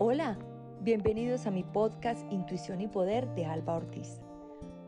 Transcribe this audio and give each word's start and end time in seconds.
Hola, 0.00 0.36
bienvenidos 0.80 1.46
a 1.46 1.52
mi 1.52 1.62
podcast 1.62 2.20
Intuición 2.32 2.80
y 2.80 2.88
Poder 2.88 3.32
de 3.36 3.46
Alba 3.46 3.76
Ortiz. 3.76 4.20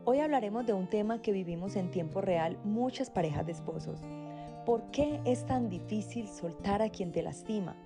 Hoy 0.04 0.18
hablaremos 0.18 0.66
de 0.66 0.72
un 0.72 0.88
tema 0.88 1.22
que 1.22 1.30
vivimos 1.30 1.76
en 1.76 1.92
tiempo 1.92 2.20
real 2.20 2.58
muchas 2.64 3.08
parejas 3.08 3.46
de 3.46 3.52
esposos. 3.52 4.00
¿Por 4.64 4.90
qué 4.90 5.20
es 5.24 5.46
tan 5.46 5.68
difícil 5.68 6.26
soltar 6.26 6.82
a 6.82 6.88
quien 6.88 7.12
te 7.12 7.22
lastima? 7.22 7.76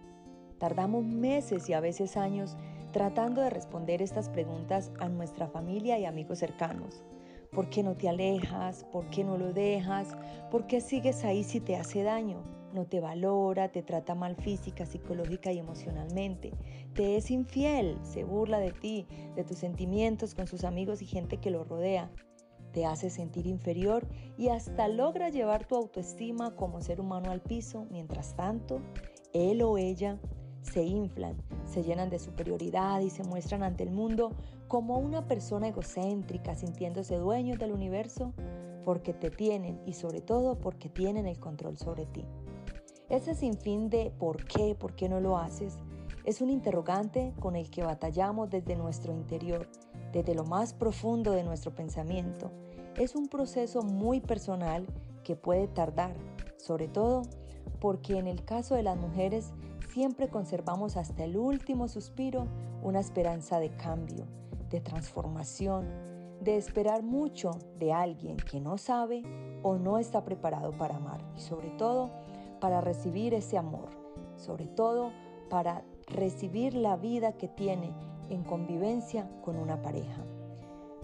Tardamos 0.57 1.05
meses 1.05 1.69
y 1.69 1.75
a 1.75 1.81
veces 1.81 2.17
años 2.17 2.57
tratando 2.91 3.43
de 3.43 3.51
responder 3.51 4.01
estas 4.01 4.31
preguntas 4.31 4.91
a 4.99 5.11
nuestra 5.11 5.47
familia 5.47 5.99
y 5.99 6.07
amigos 6.07 6.39
cercanos. 6.39 7.03
¿Por 7.53 7.69
qué 7.69 7.83
no 7.83 7.97
te 7.97 8.09
alejas? 8.09 8.85
¿Por 8.93 9.11
qué 9.11 9.25
no 9.25 9.37
lo 9.37 9.53
dejas? 9.53 10.17
¿Por 10.51 10.67
qué 10.67 10.81
sigues 10.81 11.25
ahí 11.25 11.45
si 11.45 11.61
te 11.61 11.77
hace 11.77 12.03
daño? 12.03 12.43
no 12.73 12.87
te 12.87 13.01
valora, 13.01 13.71
te 13.71 13.83
trata 13.83 14.15
mal 14.15 14.37
física, 14.37 14.87
psicológica 14.87 15.53
y 15.53 15.59
emocionalmente, 15.59 16.53
te 16.95 17.17
es 17.17 17.31
infiel, 17.31 17.99
se 18.03 18.25
burla 18.25 18.59
de 18.59 18.73
ti, 18.73 19.07
de 19.35 19.45
tus 19.45 19.59
sentimientos 19.59 20.35
con 20.35 20.47
sus 20.47 20.65
amigos 20.65 21.03
y 21.03 21.07
gente 21.07 21.39
que 21.39 21.51
lo 21.51 21.65
rodea, 21.65 22.11
te 22.73 22.87
hace 22.87 23.11
sentir 23.11 23.47
inferior 23.47 24.07
y 24.39 24.49
hasta 24.49 24.87
logra 24.87 25.29
llevar 25.29 25.67
tu 25.67 25.75
autoestima 25.75 26.55
como 26.55 26.81
ser 26.81 27.01
humano 27.01 27.31
al 27.31 27.41
piso, 27.41 27.87
mientras 27.91 28.37
tanto, 28.37 28.81
él 29.33 29.63
o 29.63 29.77
ella 29.77 30.19
se 30.63 30.83
inflan, 30.83 31.37
se 31.65 31.83
llenan 31.83 32.11
de 32.11 32.19
superioridad 32.19 33.01
y 33.01 33.11
se 33.11 33.25
muestran 33.25 33.63
ante 33.63 33.83
el 33.83 33.91
mundo 33.91 34.33
como 34.69 34.99
una 34.99 35.27
persona 35.27 35.69
egocéntrica, 35.69 36.55
sintiéndose 36.55 37.17
dueños 37.17 37.59
del 37.59 37.73
universo, 37.73 38.33
porque 38.85 39.13
te 39.13 39.31
tienen 39.31 39.81
y 39.87 39.95
sobre 39.95 40.21
todo 40.21 40.59
porque 40.59 40.89
tienen 40.89 41.27
el 41.27 41.39
control 41.39 41.77
sobre 41.79 42.07
ti. 42.07 42.25
Ese 43.09 43.35
sinfín 43.35 43.91
de 43.91 44.13
por 44.19 44.45
qué, 44.45 44.75
por 44.75 44.95
qué 44.95 45.09
no 45.09 45.21
lo 45.21 45.37
haces, 45.37 45.79
es 46.25 46.41
un 46.41 46.51
interrogante 46.51 47.35
con 47.41 47.57
el 47.57 47.71
que 47.71 47.83
batallamos 47.83 48.51
desde 48.51 48.77
nuestro 48.77 49.13
interior, 49.13 49.69
desde 50.13 50.35
lo 50.35 50.45
más 50.45 50.75
profundo 50.75 51.33
de 51.33 51.43
nuestro 51.43 51.75
pensamiento. 51.75 52.53
Es 52.97 53.17
un 53.17 53.29
proceso 53.29 53.83
muy 53.83 54.21
personal 54.21 54.87
que 55.25 55.35
puede 55.35 55.67
tardar, 55.67 56.15
sobre 56.57 56.89
todo 56.89 57.23
porque 57.81 58.19
en 58.19 58.27
el 58.27 58.45
caso 58.45 58.75
de 58.75 58.83
las 58.83 58.99
mujeres 58.99 59.53
siempre 59.93 60.29
conservamos 60.29 60.97
hasta 60.97 61.25
el 61.25 61.37
último 61.37 61.89
suspiro 61.89 62.47
una 62.83 63.01
esperanza 63.01 63.59
de 63.59 63.71
cambio, 63.71 64.27
de 64.71 64.81
transformación, 64.81 65.87
de 66.41 66.57
esperar 66.57 67.03
mucho 67.03 67.51
de 67.79 67.93
alguien 67.93 68.37
que 68.37 68.61
no 68.61 68.79
sabe 68.79 69.23
o 69.63 69.77
no 69.77 69.99
está 69.99 70.25
preparado 70.25 70.73
para 70.73 70.97
amar 70.97 71.21
y 71.37 71.41
sobre 71.41 71.71
todo 71.71 72.11
para 72.61 72.81
recibir 72.81 73.35
ese 73.35 73.59
amor, 73.59 73.91
sobre 74.37 74.67
todo 74.67 75.11
para 75.51 75.85
recibir 76.07 76.75
la 76.75 76.97
vida 76.97 77.33
que 77.33 77.49
tiene 77.49 77.93
en 78.31 78.45
convivencia 78.45 79.29
con 79.43 79.57
una 79.57 79.83
pareja. 79.83 80.25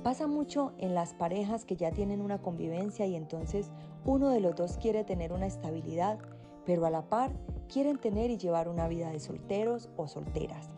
Pasa 0.03 0.29
mucho 0.29 0.73
en 0.79 0.95
las 0.95 1.15
parejas 1.15 1.65
que 1.65 1.75
ya 1.77 1.91
tienen 1.91 2.21
una 2.21 2.39
convivencia 2.39 3.07
y 3.07 3.17
entonces 3.17 3.71
uno 4.05 4.31
de 4.31 4.41
los 4.41 4.55
dos 4.55 4.79
quiere 4.79 5.03
tener 5.03 5.33
una 5.33 5.47
estabilidad, 5.47 6.19
pero 6.67 6.85
a 6.85 6.91
la 6.91 7.09
par 7.09 7.33
quieren 7.73 7.99
tener 7.99 8.31
y 8.31 8.37
llevar 8.37 8.69
una 8.69 8.89
vida 8.89 9.11
de 9.11 9.21
solteros 9.21 9.89
o 9.97 10.09
solteras. 10.09 10.69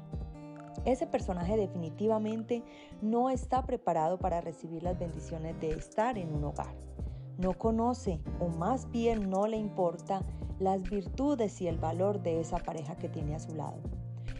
Ese 0.84 1.06
personaje 1.06 1.56
definitivamente 1.56 2.62
no 3.02 3.30
está 3.30 3.64
preparado 3.64 4.18
para 4.18 4.40
recibir 4.40 4.82
las 4.82 4.98
bendiciones 4.98 5.58
de 5.60 5.70
estar 5.70 6.16
en 6.16 6.32
un 6.32 6.44
hogar. 6.44 6.74
No 7.36 7.58
conoce 7.58 8.20
o 8.38 8.48
más 8.48 8.90
bien 8.90 9.28
no 9.28 9.46
le 9.46 9.56
importa 9.56 10.22
las 10.58 10.82
virtudes 10.82 11.60
y 11.60 11.68
el 11.68 11.78
valor 11.78 12.22
de 12.22 12.40
esa 12.40 12.58
pareja 12.58 12.96
que 12.96 13.08
tiene 13.08 13.34
a 13.34 13.40
su 13.40 13.54
lado. 13.54 13.78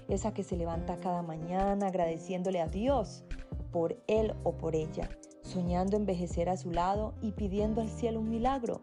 Esa 0.08 0.32
que 0.32 0.42
se 0.42 0.56
levanta 0.56 0.98
cada 0.98 1.22
mañana 1.22 1.88
agradeciéndole 1.88 2.60
a 2.60 2.68
Dios 2.68 3.24
por 3.70 3.96
él 4.06 4.34
o 4.42 4.52
por 4.52 4.74
ella, 4.74 5.08
soñando 5.42 5.96
envejecer 5.96 6.48
a 6.48 6.56
su 6.56 6.70
lado 6.70 7.14
y 7.20 7.32
pidiendo 7.32 7.80
al 7.80 7.88
cielo 7.88 8.20
un 8.20 8.30
milagro, 8.30 8.80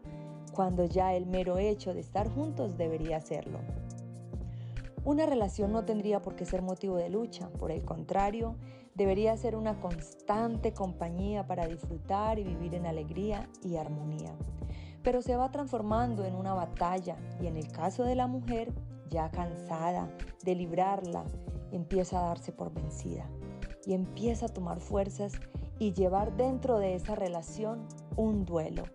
cuando 0.55 0.85
ya 0.85 1.13
el 1.13 1.25
mero 1.25 1.57
hecho 1.57 1.93
de 1.93 1.99
estar 1.99 2.33
juntos 2.33 2.77
debería 2.77 3.19
serlo. 3.21 3.59
Una 5.03 5.25
relación 5.25 5.71
no 5.71 5.85
tendría 5.85 6.21
por 6.21 6.35
qué 6.35 6.45
ser 6.45 6.61
motivo 6.61 6.95
de 6.95 7.09
lucha, 7.09 7.49
por 7.59 7.71
el 7.71 7.83
contrario, 7.83 8.55
debería 8.95 9.37
ser 9.37 9.55
una 9.55 9.79
constante 9.79 10.73
compañía 10.73 11.45
para 11.45 11.67
disfrutar 11.67 12.39
y 12.39 12.43
vivir 12.43 12.73
en 12.73 12.87
alegría 12.87 13.47
y 13.63 13.75
armonía 13.75 14.33
pero 15.05 15.21
se 15.21 15.37
va 15.37 15.51
transformando 15.51 16.25
en 16.25 16.35
una 16.35 16.55
batalla 16.55 17.15
y 17.39 17.45
en 17.45 17.57
el 17.57 17.71
caso 17.71 18.03
de 18.03 18.15
la 18.15 18.25
mujer, 18.25 18.73
ya 19.11 19.29
cansada 19.29 20.09
de 20.43 20.55
librarla, 20.55 21.23
empieza 21.71 22.19
a 22.19 22.29
darse 22.29 22.51
por 22.51 22.73
vencida 22.73 23.29
y 23.85 23.93
empieza 23.93 24.47
a 24.47 24.49
tomar 24.49 24.79
fuerzas 24.79 25.33
y 25.77 25.93
llevar 25.93 26.35
dentro 26.35 26.79
de 26.79 26.95
esa 26.95 27.13
relación 27.13 27.87
un 28.17 28.45
duelo, 28.45 28.85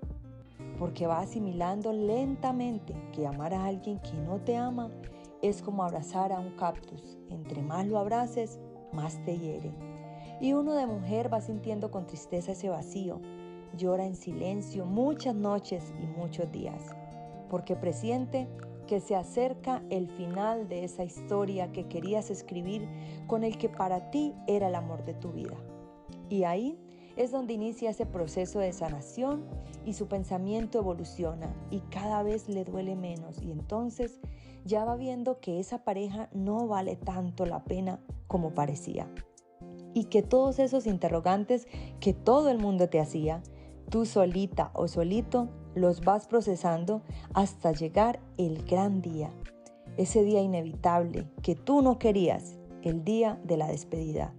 porque 0.80 1.06
va 1.06 1.20
asimilando 1.20 1.92
lentamente 1.92 2.94
que 3.12 3.26
amar 3.26 3.52
a 3.52 3.66
alguien 3.66 3.98
que 3.98 4.14
no 4.14 4.40
te 4.40 4.56
ama 4.56 4.90
es 5.42 5.60
como 5.60 5.84
abrazar 5.84 6.32
a 6.32 6.40
un 6.40 6.56
cactus, 6.56 7.18
entre 7.28 7.60
más 7.60 7.86
lo 7.86 7.98
abraces, 7.98 8.58
más 8.90 9.22
te 9.26 9.38
hiere. 9.38 9.74
Y 10.40 10.54
uno 10.54 10.72
de 10.72 10.86
mujer 10.86 11.30
va 11.30 11.42
sintiendo 11.42 11.90
con 11.90 12.06
tristeza 12.06 12.52
ese 12.52 12.70
vacío, 12.70 13.20
llora 13.76 14.06
en 14.06 14.16
silencio 14.16 14.86
muchas 14.86 15.34
noches 15.34 15.92
y 16.02 16.06
muchos 16.06 16.50
días, 16.50 16.96
porque 17.50 17.76
presiente 17.76 18.48
que 18.86 19.00
se 19.00 19.14
acerca 19.14 19.82
el 19.90 20.08
final 20.08 20.66
de 20.66 20.84
esa 20.84 21.04
historia 21.04 21.72
que 21.72 21.88
querías 21.88 22.30
escribir 22.30 22.88
con 23.26 23.44
el 23.44 23.58
que 23.58 23.68
para 23.68 24.10
ti 24.10 24.34
era 24.46 24.68
el 24.68 24.74
amor 24.74 25.04
de 25.04 25.12
tu 25.12 25.30
vida. 25.30 25.58
Y 26.30 26.44
ahí 26.44 26.78
es 27.22 27.30
donde 27.30 27.54
inicia 27.54 27.90
ese 27.90 28.06
proceso 28.06 28.58
de 28.58 28.72
sanación 28.72 29.44
y 29.84 29.94
su 29.94 30.08
pensamiento 30.08 30.78
evoluciona 30.78 31.54
y 31.70 31.80
cada 31.90 32.22
vez 32.22 32.48
le 32.48 32.64
duele 32.64 32.96
menos 32.96 33.40
y 33.42 33.50
entonces 33.50 34.20
ya 34.64 34.84
va 34.84 34.96
viendo 34.96 35.40
que 35.40 35.60
esa 35.60 35.84
pareja 35.84 36.28
no 36.32 36.66
vale 36.66 36.96
tanto 36.96 37.46
la 37.46 37.64
pena 37.64 38.00
como 38.26 38.54
parecía. 38.54 39.08
Y 39.92 40.04
que 40.04 40.22
todos 40.22 40.58
esos 40.58 40.86
interrogantes 40.86 41.66
que 41.98 42.12
todo 42.12 42.50
el 42.50 42.58
mundo 42.58 42.88
te 42.88 43.00
hacía, 43.00 43.42
Tú 43.90 44.06
solita 44.06 44.70
o 44.74 44.86
solito 44.86 45.48
los 45.74 46.02
vas 46.02 46.28
procesando 46.28 47.02
hasta 47.34 47.72
llegar 47.72 48.20
el 48.38 48.64
gran 48.64 49.02
día, 49.02 49.32
ese 49.96 50.22
día 50.22 50.40
inevitable 50.40 51.28
que 51.42 51.56
tú 51.56 51.82
no 51.82 51.98
querías, 51.98 52.56
el 52.82 53.02
día 53.02 53.40
de 53.42 53.56
la 53.56 53.66
despedida, 53.66 54.32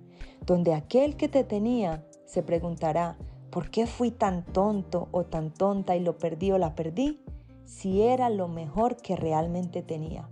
donde 0.45 0.73
aquel 0.73 1.17
que 1.17 1.27
te 1.27 1.43
tenía 1.43 2.05
se 2.31 2.43
preguntará, 2.43 3.17
¿por 3.49 3.69
qué 3.69 3.85
fui 3.85 4.09
tan 4.09 4.45
tonto 4.45 5.09
o 5.11 5.25
tan 5.25 5.53
tonta 5.53 5.97
y 5.97 5.99
lo 5.99 6.17
perdí 6.17 6.53
o 6.53 6.57
la 6.57 6.75
perdí? 6.75 7.21
Si 7.65 8.01
era 8.03 8.29
lo 8.29 8.47
mejor 8.47 8.95
que 8.95 9.17
realmente 9.17 9.81
tenía. 9.81 10.29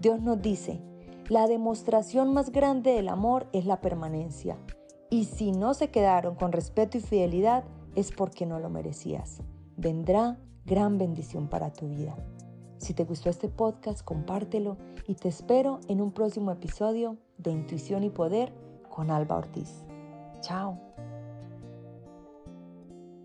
Dios 0.00 0.22
nos 0.22 0.40
dice, 0.40 0.80
la 1.28 1.46
demostración 1.46 2.32
más 2.32 2.52
grande 2.52 2.92
del 2.92 3.10
amor 3.10 3.48
es 3.52 3.66
la 3.66 3.82
permanencia. 3.82 4.56
Y 5.10 5.24
si 5.24 5.52
no 5.52 5.74
se 5.74 5.90
quedaron 5.90 6.36
con 6.36 6.52
respeto 6.52 6.96
y 6.96 7.02
fidelidad, 7.02 7.64
es 7.94 8.12
porque 8.12 8.46
no 8.46 8.58
lo 8.58 8.70
merecías. 8.70 9.42
Vendrá 9.76 10.38
gran 10.64 10.96
bendición 10.96 11.48
para 11.48 11.70
tu 11.70 11.86
vida. 11.88 12.16
Si 12.78 12.94
te 12.94 13.04
gustó 13.04 13.28
este 13.28 13.48
podcast, 13.48 14.02
compártelo 14.02 14.78
y 15.06 15.16
te 15.16 15.28
espero 15.28 15.80
en 15.88 16.00
un 16.00 16.12
próximo 16.12 16.50
episodio 16.50 17.18
de 17.36 17.50
Intuición 17.50 18.04
y 18.04 18.10
Poder 18.10 18.54
con 18.88 19.10
Alba 19.10 19.36
Ortiz. 19.36 19.84
Chao. 20.40 20.85